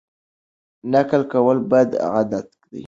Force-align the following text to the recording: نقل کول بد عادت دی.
نقل 0.91 1.21
کول 1.31 1.57
بد 1.71 1.89
عادت 2.13 2.47
دی. 2.69 2.79